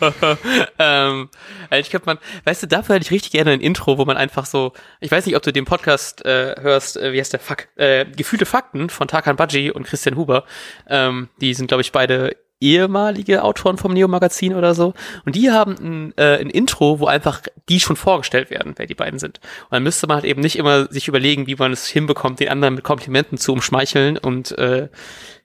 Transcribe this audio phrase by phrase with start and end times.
[0.78, 1.28] ähm,
[1.70, 4.16] also ich glaube, man, weißt du, dafür hätte ich richtig gerne ein Intro, wo man
[4.16, 7.40] einfach so, ich weiß nicht, ob du den Podcast äh, hörst, äh, wie heißt der
[7.40, 10.44] Fuck, äh, Gefühlte Fakten von Tarkan Baji und Christian Huber.
[10.88, 14.94] Ähm, die sind, glaube ich, beide ehemalige Autoren vom Neo-Magazin oder so.
[15.24, 18.94] Und die haben ein, äh, ein Intro, wo einfach die schon vorgestellt werden, wer die
[18.94, 19.38] beiden sind.
[19.64, 22.48] Und dann müsste man halt eben nicht immer sich überlegen, wie man es hinbekommt, den
[22.48, 24.88] anderen mit Komplimenten zu umschmeicheln und äh,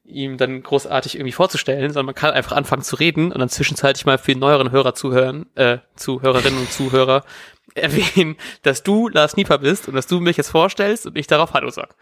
[0.05, 4.05] ihm dann großartig irgendwie vorzustellen, sondern man kann einfach anfangen zu reden und dann zwischenzeitlich
[4.05, 7.23] mal für die neueren Hörer zuhören, äh, Zuhörerinnen und Zuhörer
[7.75, 11.53] erwähnen, dass du Lars Nieper bist und dass du mich jetzt vorstellst und ich darauf
[11.53, 11.95] Hallo sag.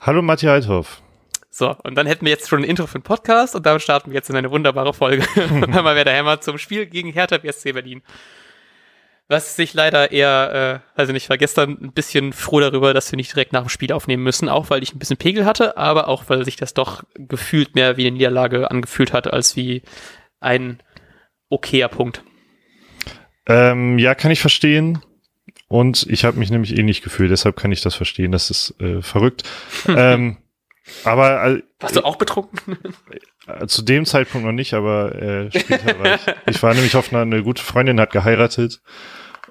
[0.00, 1.02] Hallo Matti Heidhoff.
[1.50, 4.10] So, und dann hätten wir jetzt schon ein Intro für den Podcast und damit starten
[4.10, 5.24] wir jetzt in eine wunderbare Folge.
[5.36, 8.02] Einmal wer der Hämmer zum Spiel gegen Hertha BSC Berlin.
[9.26, 13.16] Was sich leider eher, äh, also nicht, war gestern ein bisschen froh darüber, dass wir
[13.16, 16.08] nicht direkt nach dem Spiel aufnehmen müssen, auch weil ich ein bisschen Pegel hatte, aber
[16.08, 19.82] auch weil sich das doch gefühlt mehr wie eine Niederlage angefühlt hat, als wie
[20.40, 20.82] ein
[21.48, 22.22] okayer Punkt.
[23.46, 25.00] Ähm, ja, kann ich verstehen.
[25.68, 28.32] Und ich habe mich nämlich ähnlich gefühlt, deshalb kann ich das verstehen.
[28.32, 29.44] Das ist äh, verrückt.
[29.88, 30.36] ähm,
[31.04, 32.78] aber äh, warst du auch betrunken?
[33.46, 36.20] Äh, zu dem Zeitpunkt noch nicht, aber äh, später war ich.
[36.46, 38.82] Ich war nämlich auf einer eine gute Freundin hat geheiratet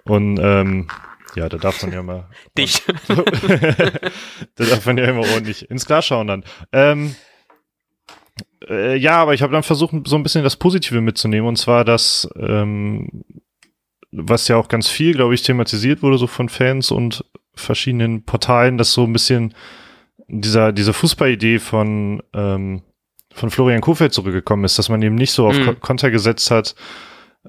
[0.05, 0.87] und ähm,
[1.35, 2.29] ja, da darf man ja mal.
[2.57, 2.83] Dich.
[3.07, 6.43] da darf man ja immer ordentlich ins Glas schauen dann.
[6.71, 7.15] Ähm,
[8.69, 11.83] äh, ja, aber ich habe dann versucht, so ein bisschen das Positive mitzunehmen und zwar
[11.83, 13.23] das, ähm,
[14.11, 18.77] was ja auch ganz viel, glaube ich, thematisiert wurde so von Fans und verschiedenen Portalen,
[18.77, 19.53] dass so ein bisschen
[20.27, 22.81] dieser, diese Fußballidee von, ähm,
[23.33, 25.79] von Florian Kofeld zurückgekommen ist, dass man eben nicht so auf mhm.
[25.79, 26.75] Konter gesetzt hat,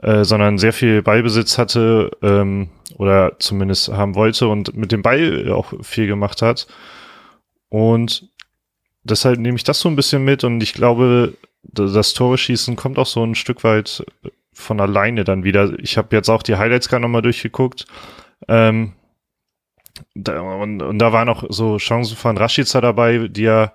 [0.01, 5.51] äh, sondern sehr viel Ballbesitz hatte ähm, oder zumindest haben wollte und mit dem Ball
[5.53, 6.67] auch viel gemacht hat.
[7.69, 8.29] Und
[9.03, 12.99] deshalb nehme ich das so ein bisschen mit und ich glaube, das Tore schießen kommt
[12.99, 14.05] auch so ein Stück weit
[14.53, 15.79] von alleine dann wieder.
[15.79, 17.87] Ich habe jetzt auch die Highlights gerade nochmal durchgeguckt.
[18.49, 18.93] Ähm,
[20.15, 23.75] da, und, und, da waren auch so Chancen von Rashica dabei, die er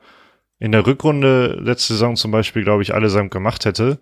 [0.60, 4.00] in der Rückrunde letzte Saison zum Beispiel, glaube ich, allesamt gemacht hätte.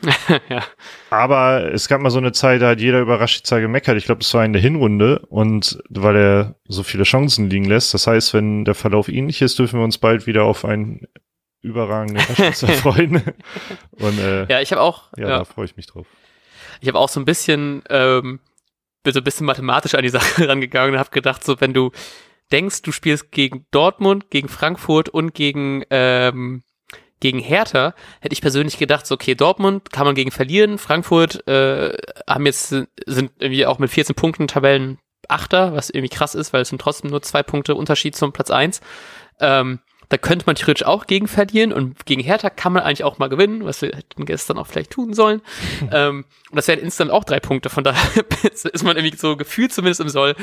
[0.48, 0.62] ja.
[1.10, 3.96] Aber es gab mal so eine Zeit, da hat jeder über Rashica gemeckert.
[3.96, 7.94] Ich glaube, das war in der Hinrunde und weil er so viele Chancen liegen lässt.
[7.94, 11.08] Das heißt, wenn der Verlauf ähnlich ist, dürfen wir uns bald wieder auf einen
[11.62, 13.22] überragenden Rashica freuen.
[13.98, 15.08] und äh, ja, ich habe auch.
[15.16, 16.06] Ja, ja, da freue ich mich drauf.
[16.80, 18.38] Ich habe auch so ein bisschen ähm,
[19.08, 21.90] bin so ein bisschen mathematisch an die Sache rangegangen und habe gedacht, so wenn du
[22.52, 26.62] denkst, du spielst gegen Dortmund, gegen Frankfurt und gegen ähm,
[27.20, 31.96] gegen Hertha, hätte ich persönlich gedacht, so okay, Dortmund kann man gegen verlieren, Frankfurt äh,
[32.28, 36.62] haben jetzt sind irgendwie auch mit 14 Punkten Tabellen Achter, was irgendwie krass ist, weil
[36.62, 38.80] es sind trotzdem nur zwei Punkte Unterschied zum Platz eins.
[39.40, 43.18] Ähm, da könnte man theoretisch auch gegen verlieren und gegen Hertha kann man eigentlich auch
[43.18, 45.42] mal gewinnen, was wir hätten gestern auch vielleicht tun sollen.
[45.92, 47.68] ähm, und das wären instant auch drei Punkte.
[47.68, 50.34] Von daher ist man irgendwie so gefühlt zumindest im Soll,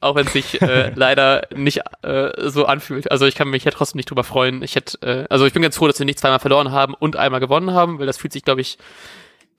[0.00, 3.10] auch wenn es sich äh, leider nicht äh, so anfühlt.
[3.10, 4.62] Also ich kann mich ja trotzdem nicht drüber freuen.
[4.62, 7.16] Ich hätte, äh, also ich bin ganz froh, dass wir nicht zweimal verloren haben und
[7.16, 8.78] einmal gewonnen haben, weil das fühlt sich, glaube ich,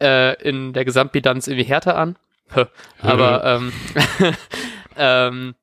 [0.02, 2.18] äh, in der Gesamtbilanz irgendwie härter an.
[3.00, 3.72] Aber ähm,
[4.98, 5.56] ähm,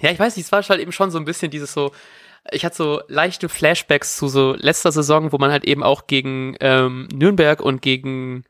[0.00, 1.92] ja, ich weiß nicht, es war halt eben schon so ein bisschen dieses so,
[2.50, 6.56] ich hatte so leichte Flashbacks zu so letzter Saison, wo man halt eben auch gegen
[6.60, 8.44] ähm, Nürnberg und gegen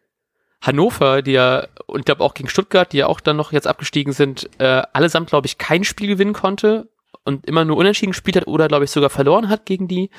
[0.60, 3.66] Hannover, die ja, und ich glaube auch gegen Stuttgart, die ja auch dann noch jetzt
[3.66, 6.88] abgestiegen sind, äh, allesamt, glaube ich, kein Spiel gewinnen konnte
[7.25, 10.11] und immer nur unentschieden gespielt hat oder, glaube ich, sogar verloren hat gegen die.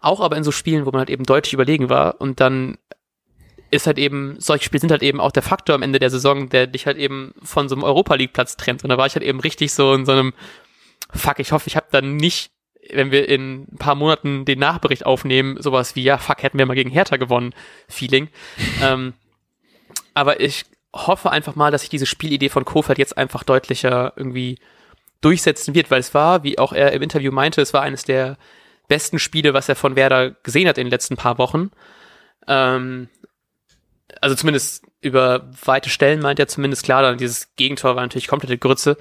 [0.00, 2.78] Auch aber in so Spielen, wo man halt eben deutlich überlegen war und dann
[3.70, 6.48] ist halt eben, solche Spiele sind halt eben auch der Faktor am Ende der Saison,
[6.48, 8.84] der dich halt eben von so einem Europa League Platz trennt.
[8.84, 10.34] Und da war ich halt eben richtig so in so einem,
[11.12, 12.52] fuck, ich hoffe, ich habe dann nicht
[12.92, 16.66] wenn wir in ein paar Monaten den Nachbericht aufnehmen, sowas wie, ja, fuck, hätten wir
[16.66, 17.54] mal gegen Hertha gewonnen,
[17.88, 18.28] Feeling.
[18.82, 19.14] ähm,
[20.14, 20.64] aber ich
[20.94, 24.58] hoffe einfach mal, dass sich diese Spielidee von Kofeld jetzt einfach deutlicher irgendwie
[25.20, 28.36] durchsetzen wird, weil es war, wie auch er im Interview meinte, es war eines der
[28.88, 31.70] besten Spiele, was er von Werder gesehen hat in den letzten paar Wochen.
[32.46, 33.08] Ähm,
[34.20, 38.58] also zumindest über weite Stellen meint er zumindest klar, dann dieses Gegentor war natürlich komplette
[38.58, 38.96] Grütze.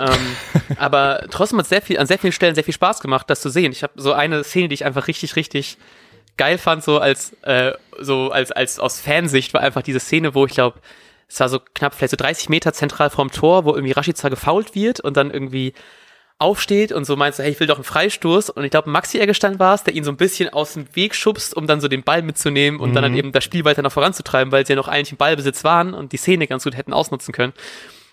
[0.00, 0.36] Ähm,
[0.78, 3.40] aber trotzdem hat es sehr viel, an sehr vielen Stellen sehr viel Spaß gemacht, das
[3.40, 3.72] zu sehen.
[3.72, 5.78] Ich habe so eine Szene, die ich einfach richtig, richtig
[6.36, 10.46] geil fand, so als, äh, so als, als aus Fansicht, war einfach diese Szene, wo
[10.46, 10.78] ich glaube,
[11.28, 14.74] es war so knapp vielleicht so 30 Meter zentral vorm Tor, wo irgendwie Rashica gefault
[14.74, 15.74] wird und dann irgendwie
[16.40, 18.50] aufsteht und so meint so, hey, ich will doch einen Freistoß.
[18.50, 21.14] Und ich glaube, Maxi Eggestein war es, der ihn so ein bisschen aus dem Weg
[21.14, 22.94] schubst, um dann so den Ball mitzunehmen und mhm.
[22.94, 25.62] dann, dann eben das Spiel weiter noch voranzutreiben, weil sie ja noch eigentlich im Ballbesitz
[25.62, 27.52] waren und die Szene ganz gut hätten ausnutzen können.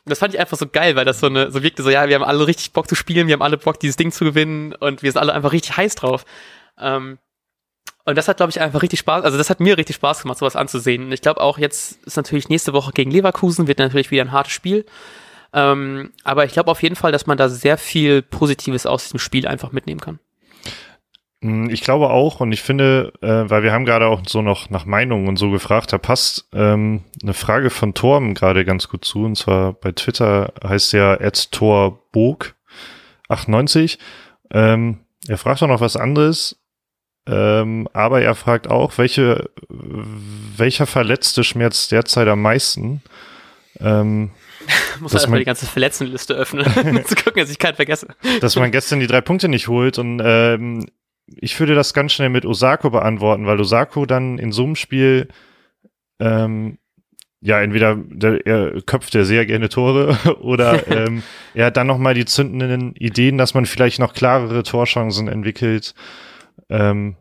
[0.07, 2.15] Das fand ich einfach so geil, weil das so eine, so wirkte so, ja, wir
[2.15, 5.03] haben alle richtig Bock zu spielen, wir haben alle Bock, dieses Ding zu gewinnen und
[5.03, 6.25] wir sind alle einfach richtig heiß drauf.
[6.79, 7.19] Ähm,
[8.05, 10.37] Und das hat, glaube ich, einfach richtig Spaß, also das hat mir richtig Spaß gemacht,
[10.37, 11.03] sowas anzusehen.
[11.05, 14.31] Und ich glaube auch, jetzt ist natürlich nächste Woche gegen Leverkusen, wird natürlich wieder ein
[14.31, 14.85] hartes Spiel.
[15.53, 19.19] Ähm, aber ich glaube auf jeden Fall, dass man da sehr viel Positives aus diesem
[19.19, 20.19] Spiel einfach mitnehmen kann.
[21.47, 24.69] Hm, ich glaube auch und ich finde, äh, weil wir haben gerade auch so noch
[24.69, 29.05] nach Meinungen und so gefragt, da passt ähm, eine Frage von Torm gerade ganz gut
[29.05, 33.97] zu und zwar bei Twitter heißt der @torbog98.
[34.51, 34.97] Ähm,
[35.27, 36.59] er fragt auch noch was anderes,
[37.27, 43.01] ähm, aber er fragt auch, welche welcher Verletzte schmerzt derzeit am meisten?
[43.79, 44.31] Ähm,
[44.99, 48.07] Muss man erstmal die ganze Verletztenliste öffnen, um zu gucken, dass ich keinen vergesse.
[48.41, 50.87] Dass man gestern die drei Punkte nicht holt und ähm,
[51.27, 55.27] ich würde das ganz schnell mit Osako beantworten, weil Osako dann in so einem Spiel
[56.19, 56.77] ähm,
[57.39, 62.13] ja, entweder der, er köpft er sehr gerne Tore oder ähm, er hat dann nochmal
[62.13, 65.93] die zündenden Ideen, dass man vielleicht noch klarere Torchancen entwickelt.
[66.69, 67.15] Ähm,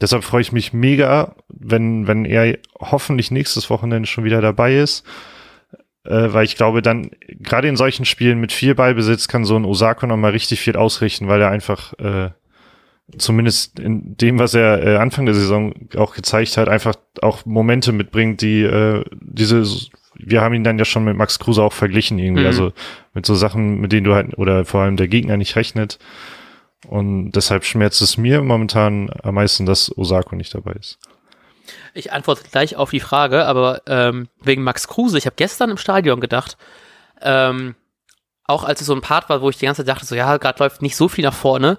[0.00, 5.06] deshalb freue ich mich mega, wenn, wenn er hoffentlich nächstes Wochenende schon wieder dabei ist.
[6.04, 9.64] Äh, weil ich glaube, dann, gerade in solchen Spielen mit viel Ballbesitz kann so ein
[9.64, 12.30] Osako nochmal richtig viel ausrichten, weil er einfach äh,
[13.16, 17.92] zumindest in dem, was er äh, Anfang der Saison auch gezeigt hat, einfach auch Momente
[17.92, 19.64] mitbringt, die äh, diese,
[20.14, 22.48] wir haben ihn dann ja schon mit Max Kruse auch verglichen irgendwie, mhm.
[22.48, 22.72] also
[23.14, 25.98] mit so Sachen, mit denen du halt, oder vor allem der Gegner nicht rechnet.
[26.86, 30.98] Und deshalb schmerzt es mir momentan am meisten, dass Osako nicht dabei ist.
[31.92, 35.76] Ich antworte gleich auf die Frage, aber ähm, wegen Max Kruse, ich habe gestern im
[35.76, 36.56] Stadion gedacht,
[37.20, 37.74] ähm,
[38.44, 40.36] auch als es so ein Part war, wo ich die ganze Zeit dachte, so ja,
[40.36, 41.78] gerade läuft nicht so viel nach vorne,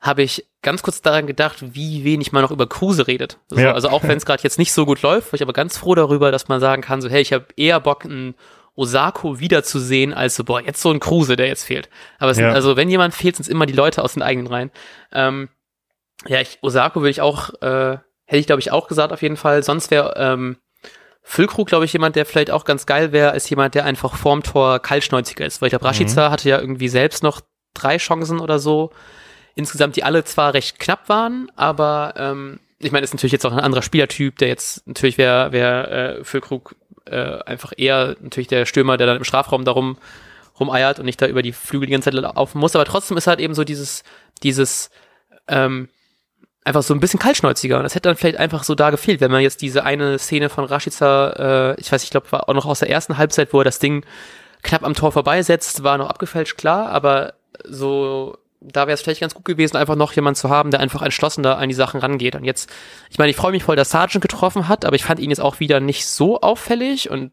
[0.00, 3.38] habe ich ganz kurz daran gedacht, wie wenig man noch über Kruse redet.
[3.52, 3.72] Also, ja.
[3.72, 5.94] also auch wenn es gerade jetzt nicht so gut läuft, war ich aber ganz froh
[5.94, 8.34] darüber, dass man sagen kann, so hey, ich habe eher Bock, einen
[8.74, 11.88] Osako wiederzusehen, als so, boah, jetzt so ein Kruse, der jetzt fehlt.
[12.18, 12.48] Aber es ja.
[12.48, 14.72] sind, also wenn jemand fehlt, sind es immer die Leute aus den eigenen Reihen.
[15.12, 15.48] Ähm,
[16.26, 19.36] ja, ich, Osako würde ich auch, äh, hätte ich glaube ich auch gesagt auf jeden
[19.36, 19.62] Fall.
[19.62, 20.56] Sonst wäre ähm,
[21.22, 24.42] Füllkrug, glaube ich, jemand, der vielleicht auch ganz geil wäre, als jemand, der einfach vorm
[24.42, 25.62] Tor kaltschnäuziger ist.
[25.62, 26.32] Weil ich glaube, Rashica mhm.
[26.32, 27.40] hatte ja irgendwie selbst noch
[27.72, 28.90] drei Chancen oder so
[29.56, 33.52] insgesamt die alle zwar recht knapp waren, aber ähm, ich meine, ist natürlich jetzt auch
[33.52, 36.76] ein anderer Spielertyp, der jetzt natürlich wäre wär, äh, für Krug
[37.06, 39.96] äh, einfach eher natürlich der Stürmer, der dann im Strafraum darum
[40.60, 43.26] rumeiert und nicht da über die Flügel die ganze Zeit laufen muss, aber trotzdem ist
[43.26, 44.04] halt eben so dieses,
[44.42, 44.90] dieses,
[45.48, 45.88] ähm,
[46.64, 47.76] einfach so ein bisschen kaltschnäuziger.
[47.76, 50.48] Und das hätte dann vielleicht einfach so da gefehlt, wenn man jetzt diese eine Szene
[50.48, 53.60] von Rashica, äh, ich weiß, ich glaube, war auch noch aus der ersten Halbzeit, wo
[53.60, 54.04] er das Ding
[54.62, 59.34] knapp am Tor vorbeisetzt, war noch abgefälscht, klar, aber so da wäre es vielleicht ganz
[59.34, 62.34] gut gewesen, einfach noch jemand zu haben, der einfach entschlossener an die Sachen rangeht.
[62.34, 62.70] Und jetzt,
[63.10, 65.40] ich meine, ich freue mich voll, dass Sargent getroffen hat, aber ich fand ihn jetzt
[65.40, 67.32] auch wieder nicht so auffällig und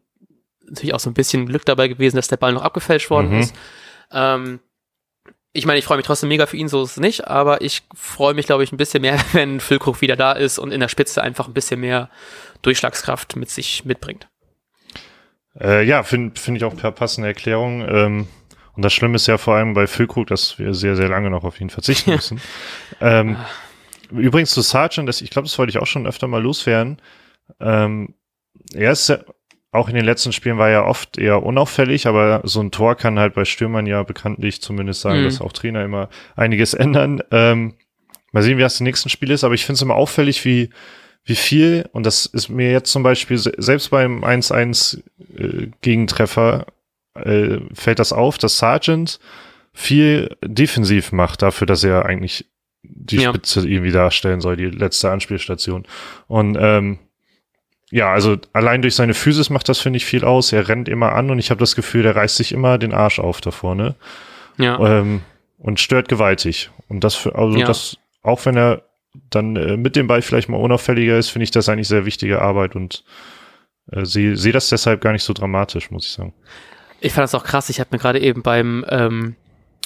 [0.66, 3.40] natürlich auch so ein bisschen Glück dabei gewesen, dass der Ball noch abgefälscht worden mhm.
[3.40, 3.54] ist.
[4.12, 4.60] Ähm,
[5.52, 7.82] ich meine, ich freue mich trotzdem mega für ihn, so ist es nicht, aber ich
[7.94, 10.88] freue mich, glaube ich, ein bisschen mehr, wenn Füllkrug wieder da ist und in der
[10.88, 12.10] Spitze einfach ein bisschen mehr
[12.62, 14.28] Durchschlagskraft mit sich mitbringt.
[15.58, 17.86] Äh, ja, finde find ich auch per passende Erklärung.
[17.88, 18.28] Ähm
[18.76, 21.44] und das Schlimme ist ja vor allem bei Füllkrug, dass wir sehr, sehr lange noch
[21.44, 22.40] auf ihn verzichten müssen.
[23.00, 23.36] ähm,
[24.10, 26.98] übrigens zu Sargent, das, ich glaube, das wollte ich auch schon öfter mal loswerden.
[27.60, 28.14] Ähm,
[28.72, 29.18] er ist ja,
[29.70, 33.18] auch in den letzten Spielen war er oft eher unauffällig, aber so ein Tor kann
[33.18, 35.24] halt bei Stürmern ja bekanntlich zumindest sagen, mhm.
[35.24, 37.20] dass auch Trainer immer einiges ändern.
[37.32, 37.74] Ähm,
[38.30, 40.70] mal sehen, wie das im nächsten Spiel ist, aber ich finde es immer auffällig, wie,
[41.24, 45.02] wie viel, und das ist mir jetzt zum Beispiel selbst beim 1-1
[45.36, 46.66] äh, Gegentreffer
[47.14, 49.18] äh, fällt das auf, dass Sargent
[49.72, 52.46] viel defensiv macht dafür, dass er eigentlich
[52.82, 53.30] die ja.
[53.30, 55.84] Spitze irgendwie darstellen soll, die letzte Anspielstation.
[56.26, 56.98] Und ähm,
[57.90, 60.52] ja, also allein durch seine Physis macht das, finde ich, viel aus.
[60.52, 63.18] Er rennt immer an und ich habe das Gefühl, der reißt sich immer den Arsch
[63.18, 63.94] auf da vorne.
[64.58, 64.78] Ja.
[64.78, 65.22] Ähm,
[65.58, 66.70] und stört gewaltig.
[66.88, 67.66] Und das für, also ja.
[67.66, 68.82] das, auch wenn er
[69.30, 72.42] dann äh, mit dem Ball vielleicht mal unauffälliger ist, finde ich das eigentlich sehr wichtige
[72.42, 73.04] Arbeit und
[73.90, 76.34] äh, sehe seh das deshalb gar nicht so dramatisch, muss ich sagen.
[77.04, 77.68] Ich fand das auch krass.
[77.68, 79.36] Ich habe mir gerade eben beim ähm,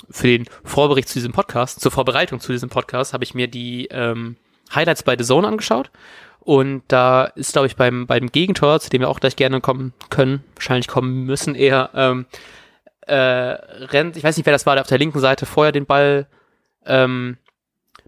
[0.08, 3.88] für den Vorbericht zu diesem Podcast, zur Vorbereitung zu diesem Podcast, habe ich mir die
[3.90, 4.36] ähm,
[4.72, 5.90] Highlights bei The Zone angeschaut.
[6.38, 9.94] Und da ist, glaube ich, beim, beim Gegentor, zu dem wir auch gleich gerne kommen
[10.10, 12.26] können, wahrscheinlich kommen müssen, eher ähm,
[13.00, 15.86] äh, rennt, ich weiß nicht, wer das war, der auf der linken Seite vorher den
[15.86, 16.28] Ball
[16.86, 17.36] ähm,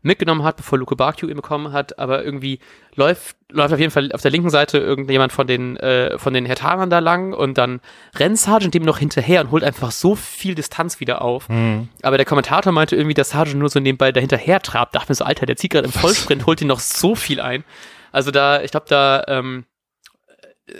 [0.02, 2.58] mitgenommen hat, bevor Luke Bakio ihn bekommen hat, aber irgendwie
[2.94, 6.46] läuft, läuft auf jeden Fall auf der linken Seite irgendjemand von den, äh, von den
[6.46, 7.80] Hertanern da lang und dann
[8.16, 11.48] rennt Sargent dem noch hinterher und holt einfach so viel Distanz wieder auf.
[11.48, 11.88] Mhm.
[12.02, 14.94] Aber der Kommentator meinte irgendwie, dass Sargent nur so nebenbei dahinterher trabt.
[14.94, 17.64] Dachte mir so, Alter, der zieht gerade im Vollsprint, holt ihn noch so viel ein.
[18.12, 19.64] Also da, ich glaube, da, ähm,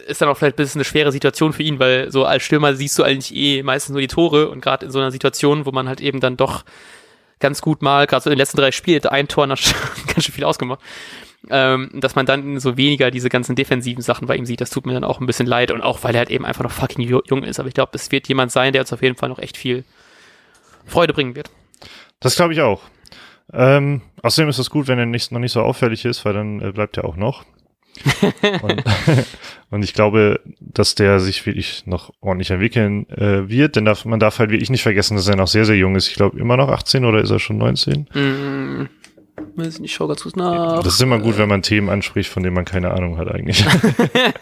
[0.07, 2.75] ist dann auch vielleicht ein bisschen eine schwere Situation für ihn, weil so als Stürmer
[2.75, 5.73] siehst du eigentlich eh meistens nur die Tore und gerade in so einer Situation, wo
[5.73, 6.65] man halt eben dann doch
[7.41, 9.59] ganz gut mal, gerade so in den letzten drei Spielen, ein Tor nach
[10.07, 10.81] ganz schön viel ausgemacht.
[11.49, 14.85] Ähm, dass man dann so weniger diese ganzen defensiven Sachen bei ihm sieht, das tut
[14.85, 17.03] mir dann auch ein bisschen leid und auch, weil er halt eben einfach noch fucking
[17.03, 17.59] jung ist.
[17.59, 19.85] Aber ich glaube, es wird jemand sein, der uns auf jeden Fall noch echt viel
[20.85, 21.51] Freude bringen wird.
[22.21, 22.83] Das glaube ich auch.
[23.53, 26.61] Ähm, außerdem ist es gut, wenn er nicht, noch nicht so auffällig ist, weil dann
[26.61, 27.45] äh, bleibt er auch noch.
[28.63, 28.85] und,
[29.71, 34.21] und, ich glaube, dass der sich wirklich noch ordentlich entwickeln äh, wird, denn darf, man
[34.21, 36.09] darf halt wirklich nicht vergessen, dass er noch sehr, sehr jung ist.
[36.09, 38.09] Ich glaube, immer noch 18 oder ist er schon 19?
[38.15, 38.89] Mm,
[39.57, 40.83] weiß nicht, schau ganz kurz nach.
[40.83, 43.65] Das ist immer gut, wenn man Themen anspricht, von denen man keine Ahnung hat eigentlich.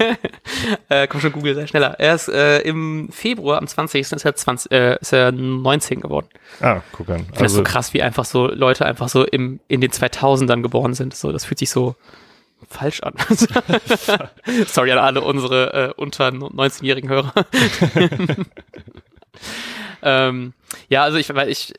[0.88, 1.96] äh, komm schon, Google, sei schneller.
[1.98, 4.00] Er ist äh, im Februar, am 20.
[4.00, 6.28] ist er, 20, äh, ist er 19 geworden.
[6.60, 7.26] Ah, guck an.
[7.30, 10.62] Also, das ist so krass, wie einfach so Leute einfach so im, in den 2000ern
[10.62, 11.14] geboren sind.
[11.14, 11.96] So, das fühlt sich so
[12.68, 13.14] falsch an.
[14.66, 17.32] Sorry an alle unsere äh, unter 19-jährigen Hörer.
[20.02, 20.52] ähm,
[20.88, 21.74] ja, also ich, weil ich,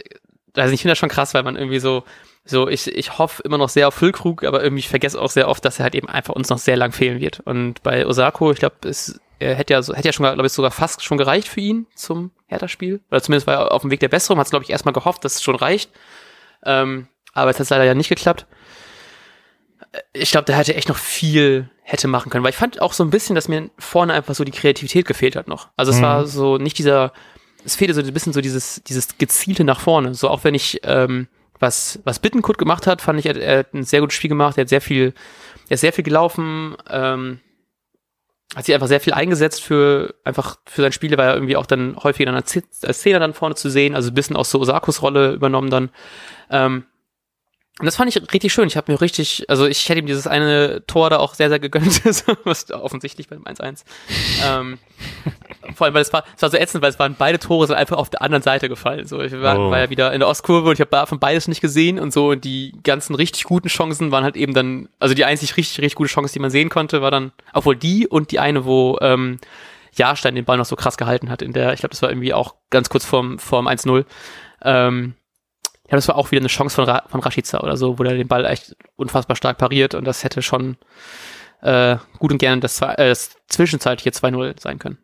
[0.56, 2.04] also ich finde das schon krass, weil man irgendwie so,
[2.46, 5.48] so ich, ich hoffe immer noch sehr auf Füllkrug, aber irgendwie ich vergesse auch sehr
[5.48, 7.40] oft, dass er halt eben einfach uns noch sehr lang fehlen wird.
[7.42, 10.52] Und bei Osako, ich glaube, es er hätte ja, so, hätte ja schon, glaube ich,
[10.52, 13.00] sogar fast schon gereicht für ihn zum Hertha-Spiel.
[13.10, 15.24] Oder zumindest war er auf dem Weg der Besserung, hat es, glaube ich, erstmal gehofft,
[15.24, 15.92] dass es schon reicht.
[16.66, 18.46] Ähm, aber es hat leider ja nicht geklappt
[20.14, 23.04] ich glaube, der hätte echt noch viel hätte machen können, weil ich fand auch so
[23.04, 25.70] ein bisschen, dass mir vorne einfach so die Kreativität gefehlt hat noch.
[25.76, 26.04] Also es mhm.
[26.04, 27.14] war so nicht dieser,
[27.66, 30.14] es fehlte so ein bisschen so dieses, dieses gezielte nach vorne.
[30.14, 31.28] So auch wenn ich, ähm,
[31.60, 34.58] was, was Bittenkurt gemacht hat, fand ich, er, er hat ein sehr gutes Spiel gemacht,
[34.58, 35.14] er hat sehr viel,
[35.68, 37.40] er ist sehr viel gelaufen, ähm,
[38.56, 41.66] hat sich einfach sehr viel eingesetzt für einfach für sein Spiel, war er irgendwie auch
[41.66, 45.02] dann häufig in einer Szene dann vorne zu sehen, also ein bisschen aus so Osakos
[45.02, 45.90] Rolle übernommen dann.
[46.50, 46.86] Ähm,
[47.80, 48.68] und das fand ich richtig schön.
[48.68, 51.60] Ich habe mir richtig, also ich hätte ihm dieses eine Tor da auch sehr, sehr
[51.60, 52.02] gegönnt,
[52.44, 53.86] was offensichtlich beim 1-1.
[54.46, 54.78] ähm,
[55.76, 57.78] vor allem, weil es war, es war so ätzend, weil es waren beide Tore sind
[57.78, 59.06] einfach auf der anderen Seite gefallen.
[59.06, 59.72] So, ich war, oh.
[59.72, 62.32] war ja wieder in der Ostkurve und ich habe von beides nicht gesehen und so
[62.32, 65.96] und die ganzen richtig guten Chancen waren halt eben dann, also die einzig richtig, richtig
[65.96, 69.40] gute Chance, die man sehen konnte, war dann, obwohl die und die eine, wo ähm,
[69.94, 72.34] Jahrstein den Ball noch so krass gehalten hat in der, ich glaube, das war irgendwie
[72.34, 74.04] auch ganz kurz vorm, vorm 1-0.
[74.64, 75.14] Ähm,
[75.90, 78.16] ja, das war auch wieder eine Chance von, Ra von Rashica oder so, wo er
[78.16, 80.78] den Ball echt unfassbar stark pariert und das hätte schon
[81.62, 85.00] äh, gut und gerne das, äh, das zwischenzeitliche 2-0 sein können.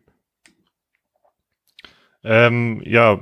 [2.22, 3.20] Ähm, ja,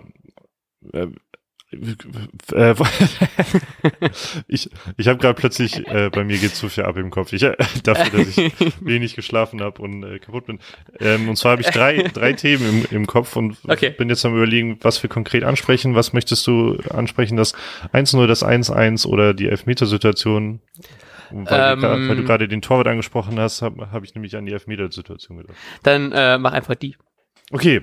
[2.52, 2.74] äh,
[4.48, 7.32] ich ich habe gerade plötzlich, äh, bei mir geht zu viel ab im Kopf.
[7.32, 10.58] Ich, äh, dafür, dass ich wenig geschlafen habe und äh, kaputt bin.
[11.00, 13.90] Ähm, und zwar habe ich drei, drei Themen im, im Kopf und okay.
[13.90, 15.94] bin jetzt am überlegen, was wir konkret ansprechen.
[15.94, 17.36] Was möchtest du ansprechen?
[17.36, 17.54] Das
[17.92, 20.60] 1-0, das 1-1 oder die Elfmetersituation?
[21.30, 24.52] Weil, ähm, weil du gerade den Torwart angesprochen hast, habe hab ich nämlich an die
[24.52, 25.56] Elfmetersituation gedacht.
[25.82, 26.96] Dann äh, mach einfach die.
[27.50, 27.80] Okay.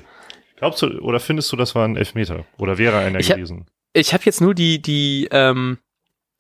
[0.58, 2.46] Glaubst du oder findest du, das war ein Elfmeter?
[2.58, 3.66] Oder wäre einer ich gewesen?
[3.94, 5.78] Ich habe jetzt nur die, die, ähm,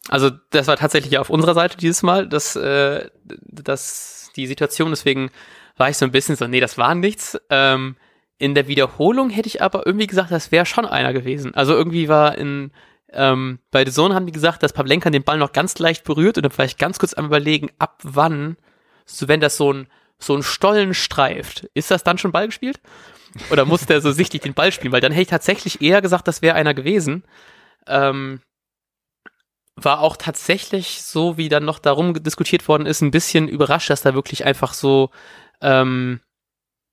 [0.10, 5.31] also das war tatsächlich auf unserer Seite dieses Mal, dass, äh, dass die Situation, deswegen
[5.77, 7.39] war ich so ein bisschen so, nee, das war nichts.
[7.50, 7.96] Ähm,
[8.38, 11.53] in der Wiederholung hätte ich aber irgendwie gesagt, das wäre schon einer gewesen.
[11.53, 12.72] Also irgendwie war in,
[13.13, 16.38] ähm, bei The Zone haben die gesagt, dass Pavlenka den Ball noch ganz leicht berührt
[16.38, 18.58] und dann vielleicht ganz kurz am überlegen, ab wann,
[19.05, 22.79] so wenn das so ein, so ein Stollen streift, ist das dann schon Ball gespielt?
[23.50, 24.92] Oder muss der so sichtlich den Ball spielen?
[24.92, 27.24] Weil dann hätte ich tatsächlich eher gesagt, das wäre einer gewesen.
[27.88, 28.42] Ähm,
[29.76, 34.02] war auch tatsächlich so, wie dann noch darum diskutiert worden ist, ein bisschen überrascht, dass
[34.02, 35.10] da wirklich einfach so,
[35.62, 36.20] ähm,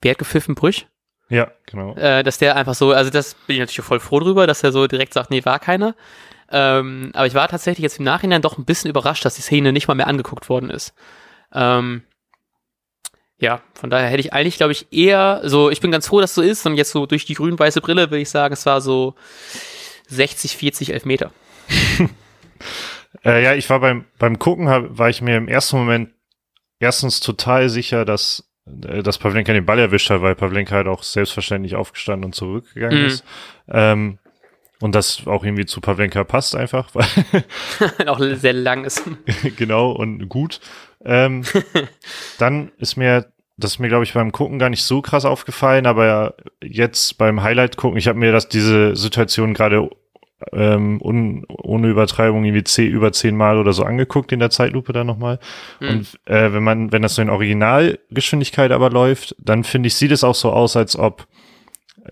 [0.00, 0.86] wer hat gepfiffen, Brüch?
[1.28, 1.94] Ja, genau.
[1.94, 4.72] Äh, dass der einfach so, also das bin ich natürlich voll froh drüber, dass er
[4.72, 5.94] so direkt sagt, nee, war keiner.
[6.50, 9.72] Ähm, aber ich war tatsächlich jetzt im Nachhinein doch ein bisschen überrascht, dass die Szene
[9.72, 10.94] nicht mal mehr angeguckt worden ist.
[11.52, 12.02] Ähm,
[13.40, 16.30] ja, von daher hätte ich eigentlich, glaube ich, eher so, ich bin ganz froh, dass
[16.30, 18.80] es so ist und jetzt so durch die grün-weiße Brille würde ich sagen, es war
[18.80, 19.14] so
[20.08, 21.30] 60, 40 Elfmeter.
[23.24, 26.10] äh, ja, ich war beim, beim Gucken, hab, war ich mir im ersten Moment
[26.80, 31.04] erstens total sicher, dass, äh, dass Pavlenka den Ball erwischt hat, weil Pavlenka halt auch
[31.04, 33.06] selbstverständlich aufgestanden und zurückgegangen mhm.
[33.06, 33.24] ist.
[33.68, 34.18] Ähm,
[34.80, 37.06] und das auch irgendwie zu Pavlenka passt einfach, weil
[38.08, 39.02] auch sehr lang ist.
[39.56, 40.60] genau und gut.
[41.04, 41.44] Ähm,
[42.38, 43.26] dann ist mir,
[43.56, 47.42] das ist mir, glaube ich, beim Gucken gar nicht so krass aufgefallen, aber jetzt beim
[47.42, 49.90] Highlight gucken, ich habe mir das diese Situation gerade
[50.52, 55.06] ähm, un, ohne Übertreibung irgendwie zehn, über zehnmal oder so angeguckt in der Zeitlupe dann
[55.06, 55.40] nochmal.
[55.80, 55.88] Mhm.
[55.88, 60.12] Und äh, wenn man, wenn das so in Originalgeschwindigkeit aber läuft, dann finde ich, sieht
[60.12, 61.26] es auch so aus, als ob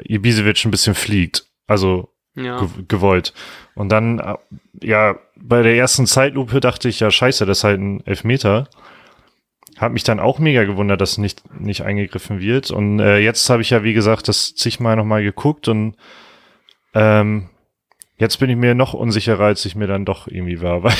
[0.05, 1.47] Ibisevic ein bisschen fliegt.
[1.67, 2.59] Also ja.
[2.59, 3.33] ge gewollt.
[3.75, 4.35] Und dann, äh,
[4.83, 8.69] ja, bei der ersten Zeitlupe dachte ich, ja, scheiße, das ist halt ein Elfmeter.
[9.77, 12.71] Hat mich dann auch mega gewundert, dass nicht, nicht eingegriffen wird.
[12.71, 15.97] Und äh, jetzt habe ich ja, wie gesagt, das zigmal nochmal geguckt und
[16.95, 17.51] ähm,
[18.19, 20.83] Jetzt bin ich mir noch unsicherer, als ich mir dann doch irgendwie war.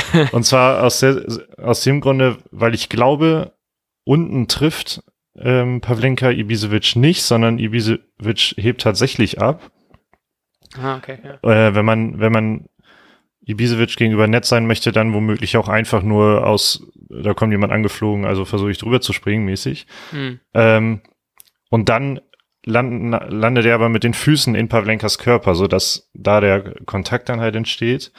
[0.32, 1.24] und zwar aus, der,
[1.58, 3.54] aus dem Grunde, weil ich glaube,
[4.04, 5.02] unten trifft
[5.36, 9.72] ähm, Pavlenka Ibisevic nicht, sondern Ibisevic hebt tatsächlich ab.
[10.80, 11.18] Ah, okay.
[11.24, 11.68] Ja.
[11.68, 12.66] Äh, wenn man, wenn man
[13.46, 18.24] Ibisevic gegenüber nett sein möchte, dann womöglich auch einfach nur aus, da kommt jemand angeflogen,
[18.24, 19.86] also versuche ich drüber zu springen, mäßig.
[20.10, 20.40] Hm.
[20.54, 21.00] Ähm,
[21.70, 22.20] und dann
[22.64, 27.28] landen, landet er aber mit den Füßen in Pavlenkas Körper, so dass da der Kontakt
[27.28, 28.12] dann halt entsteht.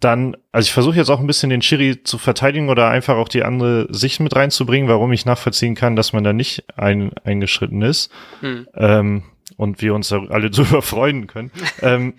[0.00, 3.28] Dann, also ich versuche jetzt auch ein bisschen den Schiri zu verteidigen oder einfach auch
[3.28, 7.82] die andere Sicht mit reinzubringen, warum ich nachvollziehen kann, dass man da nicht ein, eingeschritten
[7.82, 8.10] ist.
[8.40, 8.66] Hm.
[8.74, 9.22] Ähm,
[9.56, 11.50] und wir uns da alle drüber freuen können.
[11.80, 12.14] ähm,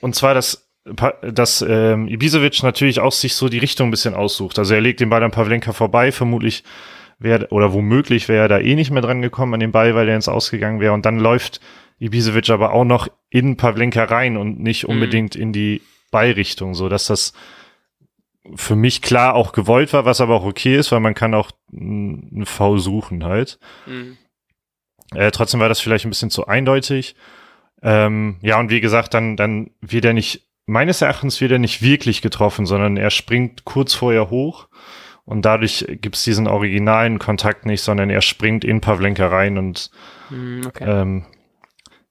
[0.00, 0.70] und zwar, dass
[1.22, 4.58] dass ähm, Ibisevic natürlich auch sich so die Richtung ein bisschen aussucht.
[4.58, 6.64] Also er legt den Ball an Pavlenka vorbei, vermutlich
[7.18, 10.08] wäre, oder womöglich wäre er da eh nicht mehr dran gekommen an den Ball, weil
[10.08, 10.94] er ins Ausgegangen wäre.
[10.94, 11.60] Und dann läuft
[11.98, 14.94] Ibisevic aber auch noch in Pavlenka rein und nicht mhm.
[14.94, 15.42] unbedingt mhm.
[15.42, 17.34] in die Beirichtung, so dass das
[18.54, 21.50] für mich klar auch gewollt war, was aber auch okay ist, weil man kann auch
[21.72, 23.58] einen V suchen halt.
[23.86, 24.16] Mhm.
[25.14, 27.14] Äh, trotzdem war das vielleicht ein bisschen zu eindeutig.
[27.82, 31.82] Ähm, ja, und wie gesagt, dann, dann wird er nicht, meines Erachtens wird er nicht
[31.82, 34.68] wirklich getroffen, sondern er springt kurz vorher hoch
[35.24, 39.90] und dadurch gibt's diesen originalen Kontakt nicht, sondern er springt in Pavlenka rein und
[40.30, 40.84] mm, okay.
[40.86, 41.26] ähm,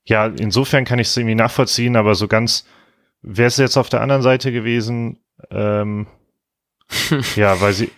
[0.05, 2.65] ja, insofern kann ich es irgendwie nachvollziehen, aber so ganz,
[3.21, 5.19] wäre es jetzt auf der anderen Seite gewesen,
[5.51, 6.07] ähm,
[7.35, 7.91] ja, weil sie,